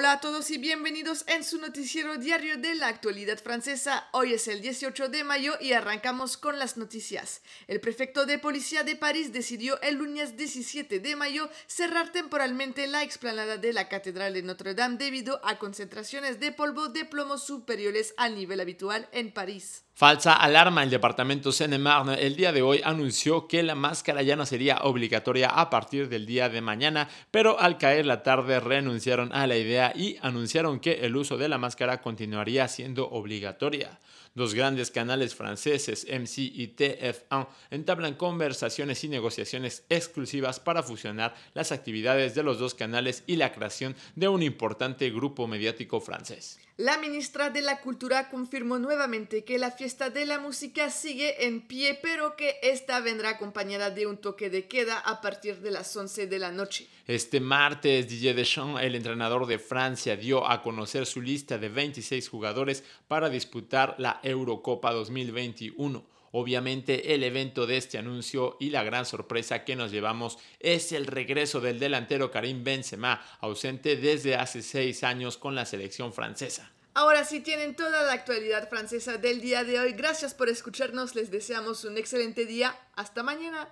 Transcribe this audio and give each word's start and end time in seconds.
Hola 0.00 0.12
a 0.12 0.20
todos 0.20 0.52
y 0.52 0.58
bienvenidos 0.58 1.24
en 1.26 1.42
su 1.42 1.58
noticiero 1.58 2.18
diario 2.18 2.56
de 2.56 2.76
la 2.76 2.86
actualidad 2.86 3.36
francesa. 3.36 4.06
Hoy 4.12 4.32
es 4.32 4.46
el 4.46 4.60
18 4.60 5.08
de 5.08 5.24
mayo 5.24 5.54
y 5.60 5.72
arrancamos 5.72 6.36
con 6.36 6.60
las 6.60 6.76
noticias. 6.76 7.42
El 7.66 7.80
prefecto 7.80 8.24
de 8.24 8.38
policía 8.38 8.84
de 8.84 8.94
París 8.94 9.32
decidió 9.32 9.80
el 9.80 9.96
lunes 9.96 10.36
17 10.36 11.00
de 11.00 11.16
mayo 11.16 11.50
cerrar 11.66 12.12
temporalmente 12.12 12.86
la 12.86 13.02
explanada 13.02 13.56
de 13.56 13.72
la 13.72 13.88
Catedral 13.88 14.34
de 14.34 14.44
Notre 14.44 14.74
Dame 14.74 14.98
debido 14.98 15.40
a 15.44 15.58
concentraciones 15.58 16.38
de 16.38 16.52
polvo 16.52 16.86
de 16.86 17.04
plomo 17.04 17.36
superiores 17.36 18.14
al 18.18 18.36
nivel 18.36 18.60
habitual 18.60 19.08
en 19.10 19.32
París. 19.32 19.82
Falsa 19.98 20.32
alarma, 20.32 20.84
el 20.84 20.90
departamento 20.90 21.50
Seine-Marne 21.50 22.24
el 22.24 22.36
día 22.36 22.52
de 22.52 22.62
hoy 22.62 22.80
anunció 22.84 23.48
que 23.48 23.64
la 23.64 23.74
máscara 23.74 24.22
ya 24.22 24.36
no 24.36 24.46
sería 24.46 24.78
obligatoria 24.82 25.48
a 25.48 25.70
partir 25.70 26.08
del 26.08 26.24
día 26.24 26.48
de 26.48 26.60
mañana, 26.60 27.08
pero 27.32 27.58
al 27.58 27.78
caer 27.78 28.06
la 28.06 28.22
tarde 28.22 28.60
renunciaron 28.60 29.32
a 29.32 29.48
la 29.48 29.56
idea 29.56 29.87
y 29.94 30.16
anunciaron 30.22 30.80
que 30.80 31.04
el 31.06 31.16
uso 31.16 31.36
de 31.36 31.48
la 31.48 31.58
máscara 31.58 32.00
continuaría 32.00 32.66
siendo 32.68 33.08
obligatoria. 33.08 33.98
Dos 34.34 34.54
grandes 34.54 34.90
canales 34.90 35.34
franceses, 35.34 36.06
MC 36.08 36.38
y 36.38 36.68
TF1, 36.76 37.48
entablan 37.70 38.14
conversaciones 38.14 39.02
y 39.02 39.08
negociaciones 39.08 39.84
exclusivas 39.88 40.60
para 40.60 40.82
fusionar 40.82 41.34
las 41.54 41.72
actividades 41.72 42.34
de 42.34 42.42
los 42.42 42.58
dos 42.58 42.74
canales 42.74 43.24
y 43.26 43.36
la 43.36 43.52
creación 43.52 43.96
de 44.14 44.28
un 44.28 44.42
importante 44.42 45.10
grupo 45.10 45.46
mediático 45.46 46.00
francés. 46.00 46.60
La 46.76 46.96
ministra 46.96 47.50
de 47.50 47.60
la 47.60 47.80
Cultura 47.80 48.30
confirmó 48.30 48.78
nuevamente 48.78 49.42
que 49.42 49.58
la 49.58 49.72
fiesta 49.72 50.10
de 50.10 50.24
la 50.24 50.38
música 50.38 50.90
sigue 50.90 51.46
en 51.46 51.60
pie, 51.60 51.98
pero 52.00 52.36
que 52.36 52.54
esta 52.62 53.00
vendrá 53.00 53.30
acompañada 53.30 53.90
de 53.90 54.06
un 54.06 54.16
toque 54.16 54.48
de 54.48 54.68
queda 54.68 55.00
a 55.00 55.20
partir 55.20 55.56
de 55.56 55.72
las 55.72 55.96
11 55.96 56.28
de 56.28 56.38
la 56.38 56.52
noche. 56.52 56.86
Este 57.08 57.40
martes, 57.40 58.08
Didier 58.08 58.36
Deschamps, 58.36 58.80
el 58.80 58.94
entrenador 58.94 59.46
de 59.46 59.58
Francia, 59.78 60.16
dio 60.16 60.44
a 60.50 60.60
conocer 60.60 61.06
su 61.06 61.22
lista 61.22 61.56
de 61.56 61.68
26 61.68 62.28
jugadores 62.28 62.82
para 63.06 63.30
disputar 63.30 63.94
la 63.98 64.18
Eurocopa 64.24 64.92
2021. 64.92 66.04
Obviamente 66.32 67.14
el 67.14 67.22
evento 67.22 67.64
de 67.64 67.76
este 67.76 67.96
anuncio 67.96 68.56
y 68.58 68.70
la 68.70 68.82
gran 68.82 69.06
sorpresa 69.06 69.62
que 69.62 69.76
nos 69.76 69.92
llevamos 69.92 70.36
es 70.58 70.90
el 70.90 71.06
regreso 71.06 71.60
del 71.60 71.78
delantero 71.78 72.32
Karim 72.32 72.64
Benzema, 72.64 73.24
ausente 73.38 73.94
desde 73.94 74.34
hace 74.34 74.62
seis 74.62 75.04
años 75.04 75.38
con 75.38 75.54
la 75.54 75.64
selección 75.64 76.12
francesa. 76.12 76.72
Ahora 76.94 77.22
sí 77.22 77.38
tienen 77.38 77.76
toda 77.76 78.02
la 78.02 78.14
actualidad 78.14 78.68
francesa 78.68 79.16
del 79.16 79.40
día 79.40 79.62
de 79.62 79.78
hoy. 79.78 79.92
Gracias 79.92 80.34
por 80.34 80.48
escucharnos, 80.48 81.14
les 81.14 81.30
deseamos 81.30 81.84
un 81.84 81.98
excelente 81.98 82.46
día. 82.46 82.76
Hasta 82.96 83.22
mañana. 83.22 83.70